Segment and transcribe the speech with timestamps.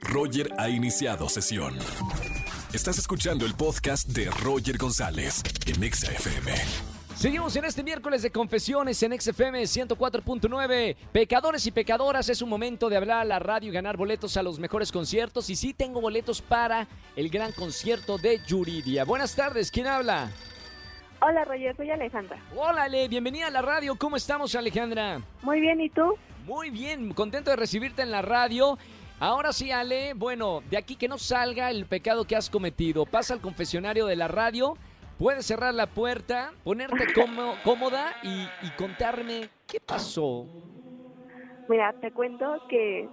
[0.00, 1.76] Roger ha iniciado sesión.
[2.72, 6.52] Estás escuchando el podcast de Roger González en Exa FM.
[7.16, 10.96] Seguimos en este miércoles de confesiones en XFM 104.9.
[11.12, 14.42] Pecadores y pecadoras, es un momento de hablar a la radio y ganar boletos a
[14.42, 15.50] los mejores conciertos.
[15.50, 16.86] Y sí tengo boletos para
[17.16, 19.04] el gran concierto de Yuridia.
[19.04, 20.30] Buenas tardes, ¿quién habla?
[21.20, 22.38] Hola Roger, soy Alejandra.
[22.56, 23.96] Hola Ale, bienvenida a la radio.
[23.96, 25.20] ¿Cómo estamos Alejandra?
[25.42, 26.14] Muy bien, ¿y tú?
[26.46, 28.78] Muy bien, contento de recibirte en la radio.
[29.20, 33.04] Ahora sí, Ale, bueno, de aquí que no salga el pecado que has cometido.
[33.04, 34.74] Pasa al confesionario de la radio,
[35.18, 40.46] puedes cerrar la puerta, ponerte cómo- cómoda y, y contarme qué pasó.
[41.68, 43.08] Mira, te cuento que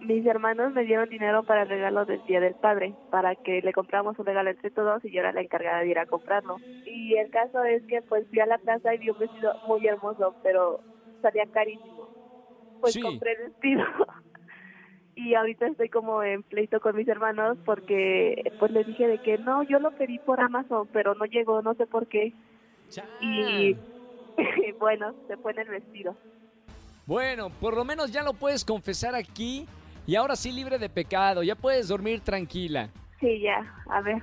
[0.00, 3.72] mis hermanos me dieron dinero para el regalo del Día del Padre, para que le
[3.72, 6.58] compramos un regalo entre todos y yo era la encargada de ir a comprarlo.
[6.84, 9.84] Y el caso es que pues fui a la plaza y vi un vestido muy
[9.86, 10.80] hermoso, pero
[11.22, 12.06] salía carísimo.
[12.80, 13.00] Pues Sí.
[13.00, 13.82] compré el vestido.
[15.20, 19.36] Y ahorita estoy como en pleito con mis hermanos porque pues les dije de que
[19.36, 22.32] no, yo lo pedí por Amazon, pero no llegó, no sé por qué.
[23.20, 23.76] Y
[24.78, 26.16] bueno, se fue en el vestido.
[27.04, 29.66] Bueno, por lo menos ya lo puedes confesar aquí
[30.06, 32.88] y ahora sí libre de pecado, ya puedes dormir tranquila.
[33.18, 34.22] Sí, ya, a ver.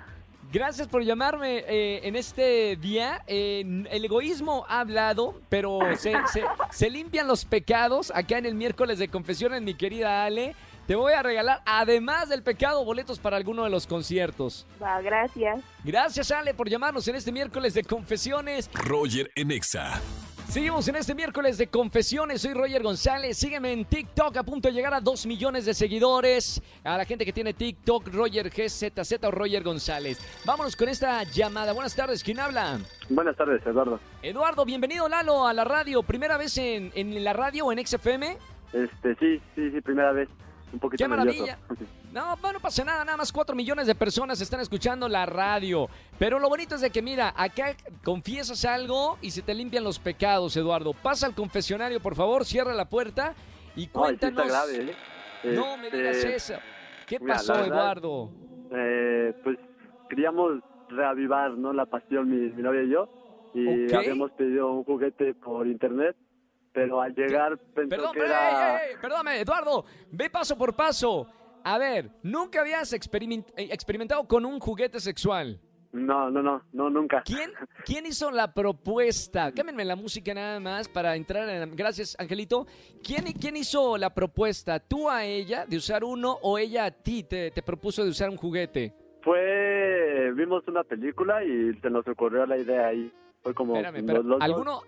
[0.54, 3.22] Gracias por llamarme eh, en este día.
[3.28, 8.56] Eh, el egoísmo ha hablado, pero se, se- se limpian los pecados acá en el
[8.56, 10.56] miércoles de confesiones, mi querida Ale.
[10.88, 14.67] Te voy a regalar, además del pecado, boletos para alguno de los conciertos.
[14.81, 15.64] Va, gracias.
[15.83, 18.69] Gracias, Ale, por llamarnos en este miércoles de confesiones.
[18.72, 20.00] Roger en Exa.
[20.47, 22.44] Seguimos en este miércoles de confesiones.
[22.44, 23.36] Soy Roger González.
[23.36, 26.61] Sígueme en TikTok a punto de llegar a 2 millones de seguidores.
[26.83, 30.19] A la gente que tiene TikTok, Roger GZZ o Roger González.
[30.45, 31.73] Vámonos con esta llamada.
[31.73, 32.23] Buenas tardes.
[32.23, 32.78] ¿Quién habla?
[33.09, 34.00] Buenas tardes, Eduardo.
[34.22, 36.03] Eduardo, bienvenido Lalo a la radio.
[36.03, 38.38] ¿Primera vez en, en la radio o en XFM?
[38.72, 40.30] Este, sí, sí, sí, primera vez.
[40.76, 41.58] Un poquito ¡Qué maravilla!
[41.70, 41.92] nervioso.
[42.12, 45.88] No, no, pasa nada, nada más 4 millones de personas están escuchando la radio.
[46.20, 50.00] Pero lo bonito es de que, mira, acá confiesas algo y se te limpian los
[50.00, 50.94] pecados, Eduardo.
[50.94, 53.34] Pasa al confesionario, por favor, cierra la puerta
[53.75, 54.47] y Ay, sí cuéntanos.
[54.47, 54.96] grave, ¿eh?
[55.56, 56.53] No me Este, digas eso.
[57.07, 58.31] ¿Qué mira, pasó, verdad- Eduardo?
[58.72, 59.57] eh, pues
[60.09, 60.59] queríamos
[60.90, 61.74] reavivar, ¿no?
[61.74, 63.09] La pasión, mi, mi novia y yo.
[63.53, 66.16] Y habíamos pedido un juguete por internet,
[66.75, 68.84] pero al llegar pensó Perdón, que pero, era...
[68.84, 69.86] ey, ey, perdóname, Eduardo.
[70.12, 71.25] Ve paso por paso.
[71.63, 75.59] A ver, ¿nunca habías experiment- eh, experimentado con un juguete sexual?
[75.94, 77.24] No, no, no, no, nunca.
[77.24, 77.52] ¿Quién,
[77.86, 79.53] ¿Quién hizo la propuesta?
[79.53, 81.74] Cámbienme la música nada más para entrar en...
[81.75, 82.68] Gracias, Angelito.
[83.02, 84.80] ¿Quién, ¿Quién hizo la propuesta?
[84.81, 88.30] ¿Tú a ella de usar uno o ella a ti te, te propuso de usar
[88.30, 88.94] un juguete?
[89.24, 90.31] Fue...
[90.36, 93.12] Vimos una película y se nos ocurrió la idea ahí.
[93.45, 93.75] Fue como...
[93.78, 94.81] Espérame, los- dos- ¿alguno,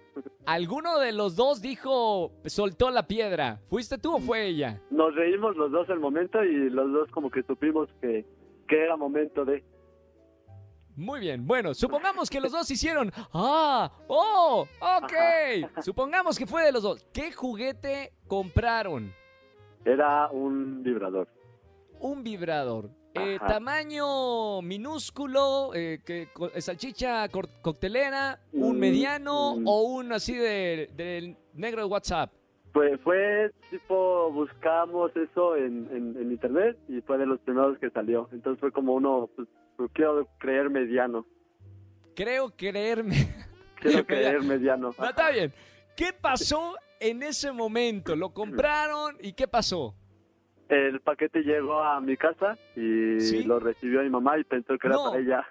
[0.47, 3.61] ¿alguno de los dos dijo, soltó la piedra?
[3.69, 4.81] ¿Fuiste tú o fue ella?
[4.89, 8.25] Nos reímos los dos el momento y los dos como que supimos que,
[8.67, 9.63] que era momento de...
[10.95, 13.11] Muy bien, bueno, supongamos que los dos hicieron.
[13.31, 13.91] ¡Ah!
[14.07, 14.65] ¡Oh!
[14.81, 15.13] ¡Ok!
[15.83, 17.05] Supongamos que fue de los dos.
[17.13, 19.13] ¿Qué juguete compraron?
[19.85, 21.27] Era un vibrador.
[21.99, 22.89] Un vibrador.
[23.19, 27.27] Eh, tamaño minúsculo, eh, que, co- eh, salchicha
[27.61, 29.67] coctelera, un Mm, mediano mm.
[29.67, 32.31] o un así de, del negro de WhatsApp.
[32.73, 37.89] Fue, fue tipo, buscamos eso en, en, en internet y fue de los primeros que
[37.89, 38.29] salió.
[38.31, 39.47] Entonces fue como uno, pues,
[39.77, 41.25] pues, quiero creer mediano.
[42.15, 43.15] Creo creerme.
[43.81, 44.93] Quiero creer mediano.
[44.97, 45.53] No, está bien.
[45.95, 48.15] ¿Qué pasó en ese momento?
[48.15, 49.93] ¿Lo compraron y qué pasó?
[50.69, 53.43] El paquete llegó a mi casa y ¿Sí?
[53.43, 55.47] lo recibió mi mamá y pensó que era para ella.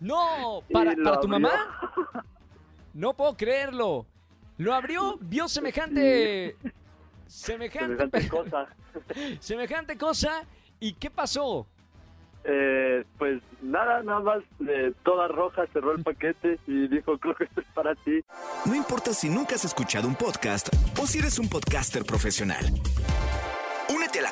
[0.00, 1.52] No, para, tu mamá.
[2.94, 4.06] No puedo creerlo.
[4.56, 6.56] Lo abrió, vio semejante.
[7.26, 8.66] Semejante, Semejante cosa.
[9.40, 10.44] semejante cosa.
[10.80, 11.66] ¿Y qué pasó?
[12.44, 17.44] Eh, pues nada, nada más, eh, toda roja cerró el paquete y dijo, creo que
[17.44, 18.24] esto es para ti.
[18.64, 20.68] No importa si nunca has escuchado un podcast
[20.98, 22.64] o si eres un podcaster profesional.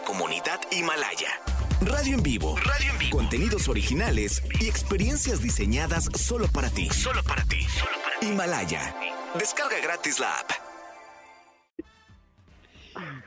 [0.07, 1.29] Comunidad Himalaya.
[1.81, 2.57] Radio en vivo.
[2.59, 3.17] Radio en vivo.
[3.19, 6.89] Contenidos originales y experiencias diseñadas solo para ti.
[6.91, 7.67] Solo para ti.
[8.23, 8.95] Himalaya.
[9.39, 10.51] Descarga gratis la app.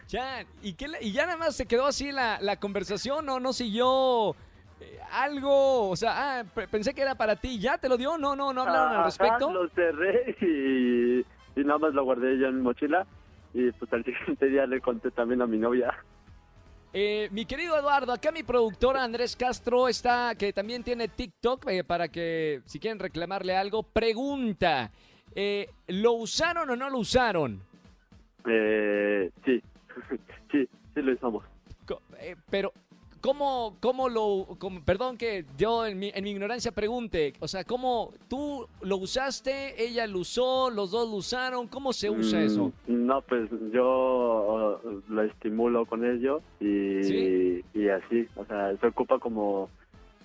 [0.08, 3.40] Ya, ¿y, qué le- y ya nada más se quedó así la, la conversación o
[3.40, 4.32] no siguió
[4.80, 5.90] eh, algo?
[5.90, 7.60] O sea, ah, pe- pensé que era para ti.
[7.60, 8.18] ¿Ya te lo dio?
[8.18, 9.52] No, no, no hablaron al respecto.
[9.52, 11.20] Lo cerré y,
[11.60, 13.06] y nada más lo guardé yo en mi mochila.
[13.54, 15.94] Y pues al siguiente día le conté también a mi novia.
[17.00, 21.84] Eh, mi querido Eduardo, acá mi productora Andrés Castro está, que también tiene TikTok, eh,
[21.84, 24.92] para que si quieren reclamarle algo, pregunta,
[25.36, 27.62] eh, ¿lo usaron o no lo usaron?
[28.50, 29.62] Eh, sí,
[30.52, 31.44] sí, sí lo usamos.
[32.50, 32.74] Pero,
[33.22, 37.64] ¿cómo, cómo lo, cómo- perdón que yo en mi, en mi ignorancia pregunte, o sea,
[37.64, 42.44] ¿cómo tú lo usaste, ella lo usó, los dos lo usaron, ¿cómo se usa Mm,
[42.46, 42.74] eso?
[43.08, 47.66] No, pues yo uh, lo estimulo con ello y, ¿Sí?
[47.74, 49.70] y así, o sea, se ocupa como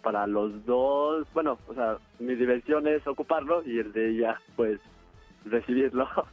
[0.02, 4.81] para los dos, bueno, o sea, mi diversión es ocuparlo y el de ella, pues,
[5.44, 6.08] recibirlo.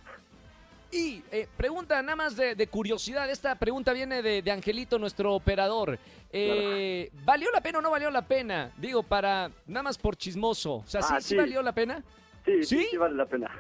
[0.92, 5.36] Y eh, pregunta nada más de, de curiosidad, esta pregunta viene de, de Angelito, nuestro
[5.36, 6.00] operador.
[6.32, 8.72] Eh, ¿Valió la pena o no valió la pena?
[8.76, 10.78] Digo, para, nada más por chismoso.
[10.78, 11.36] O sea, ¿sí, Ah, sí sí.
[11.36, 12.02] valió la pena?
[12.44, 12.88] Sí, ¿Sí?
[12.90, 13.52] sí, vale la pena.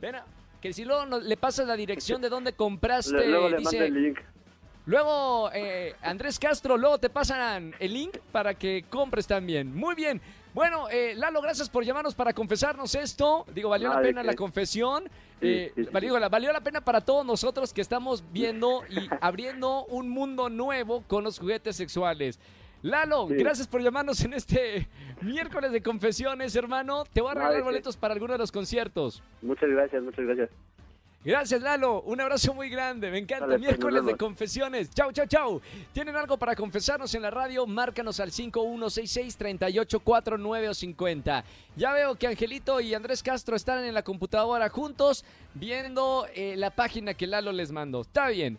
[0.00, 0.24] Ven, a-
[0.64, 3.80] que si luego no- le pasas la dirección de dónde compraste, Le- luego le dice,
[3.80, 4.18] mando el link.
[4.86, 9.74] Luego, eh, Andrés Castro, luego te pasan el link para que compres también.
[9.76, 10.22] Muy bien.
[10.54, 13.44] Bueno, eh, Lalo, gracias por llamarnos para confesarnos esto.
[13.54, 15.04] Digo, valió la ¿de pena la confesión.
[15.40, 16.20] Sí, Eh, sí, sí, valió, sí.
[16.20, 21.02] la- valió la pena para todos nosotros que estamos viendo y abriendo un mundo nuevo
[21.06, 22.38] con los juguetes sexuales.
[22.84, 23.34] Lalo, Sí.
[23.36, 24.86] gracias por llamarnos en este
[25.22, 27.04] miércoles de confesiones, hermano.
[27.10, 29.22] Te voy a regalar boletos para alguno de los conciertos.
[29.40, 30.50] Muchas gracias, muchas gracias.
[31.24, 32.02] Gracias, Lalo.
[32.02, 33.10] Un abrazo muy grande.
[33.10, 33.46] Me encanta.
[33.46, 34.90] Vale, pues, Miércoles de confesiones.
[34.90, 35.62] Chau, chau, chau.
[35.94, 37.66] ¿Tienen algo para confesarnos en la radio?
[37.66, 41.42] Márcanos al 5166-3849 o 50.
[41.76, 46.68] Ya veo que Angelito y Andrés Castro están en la computadora juntos viendo eh, la
[46.68, 48.02] página que Lalo les mandó.
[48.02, 48.58] Está bien.